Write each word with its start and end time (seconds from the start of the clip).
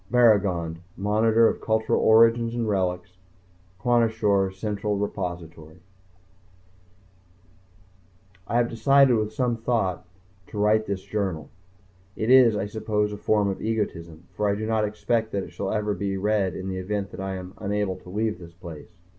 BARRAGOND 0.09 0.79
Monitor 0.97 1.47
of 1.47 1.61
Cultural 1.61 2.01
Origins 2.01 2.55
and 2.55 2.67
Relics 2.67 3.17
Kwashior 3.79 4.51
Central 4.51 4.97
Repository 4.97 5.77
I 8.47 8.57
have 8.57 8.67
decided 8.67 9.15
after 9.15 9.29
some 9.29 9.57
thought, 9.57 10.03
to 10.47 10.57
write 10.57 10.87
this 10.87 11.03
journal. 11.03 11.51
It 12.15 12.31
is, 12.31 12.55
I 12.55 12.65
suppose, 12.65 13.13
a 13.13 13.17
form 13.17 13.47
of 13.47 13.61
egotism 13.61 14.23
for 14.31 14.49
I 14.49 14.55
do 14.55 14.65
not 14.65 14.85
expect 14.85 15.31
that 15.33 15.43
it 15.43 15.51
shall 15.51 15.71
ever 15.71 15.93
be 15.93 16.17
read 16.17 16.55
in 16.55 16.67
the 16.67 16.77
event 16.79 17.11
that 17.11 17.19
I 17.19 17.35
am 17.35 17.53
unable 17.59 17.97
to 17.97 18.09
leave 18.09 18.39
this 18.39 18.53
place. 18.55 18.89